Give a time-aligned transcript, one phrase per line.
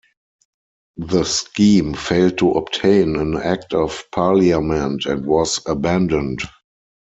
[0.97, 6.39] The scheme failed to obtain an Act of Parliament and was abandoned.